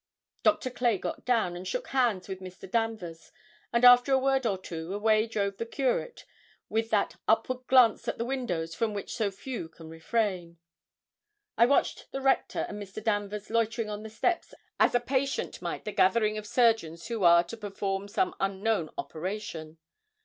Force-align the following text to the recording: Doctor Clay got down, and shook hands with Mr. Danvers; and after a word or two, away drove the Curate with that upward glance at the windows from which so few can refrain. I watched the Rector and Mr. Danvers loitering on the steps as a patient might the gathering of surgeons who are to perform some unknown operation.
Doctor 0.41 0.71
Clay 0.71 0.97
got 0.97 1.25
down, 1.25 1.55
and 1.55 1.67
shook 1.67 1.89
hands 1.89 2.27
with 2.27 2.39
Mr. 2.39 2.67
Danvers; 2.67 3.31
and 3.71 3.85
after 3.85 4.11
a 4.11 4.17
word 4.17 4.47
or 4.47 4.57
two, 4.57 4.95
away 4.95 5.27
drove 5.27 5.57
the 5.57 5.65
Curate 5.67 6.25
with 6.69 6.89
that 6.89 7.17
upward 7.27 7.67
glance 7.67 8.07
at 8.07 8.17
the 8.17 8.25
windows 8.25 8.73
from 8.73 8.95
which 8.95 9.13
so 9.13 9.29
few 9.29 9.69
can 9.69 9.91
refrain. 9.91 10.57
I 11.55 11.67
watched 11.67 12.11
the 12.11 12.19
Rector 12.19 12.65
and 12.67 12.81
Mr. 12.81 13.03
Danvers 13.03 13.51
loitering 13.51 13.91
on 13.91 14.01
the 14.01 14.09
steps 14.09 14.55
as 14.79 14.95
a 14.95 14.99
patient 14.99 15.61
might 15.61 15.85
the 15.85 15.91
gathering 15.91 16.35
of 16.35 16.47
surgeons 16.47 17.05
who 17.09 17.23
are 17.23 17.43
to 17.43 17.55
perform 17.55 18.07
some 18.07 18.33
unknown 18.39 18.89
operation. 18.97 19.77